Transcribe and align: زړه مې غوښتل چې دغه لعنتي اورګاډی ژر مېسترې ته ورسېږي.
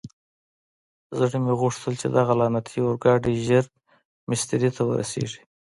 زړه 1.17 1.37
مې 1.43 1.53
غوښتل 1.61 1.93
چې 2.01 2.07
دغه 2.17 2.33
لعنتي 2.39 2.77
اورګاډی 2.83 3.33
ژر 3.45 3.65
مېسترې 4.29 4.69
ته 4.75 4.81
ورسېږي. 4.85 5.41